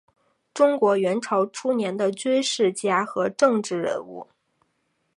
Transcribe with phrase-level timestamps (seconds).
[0.51, 4.27] 中国元朝初年的军事家和政治人物。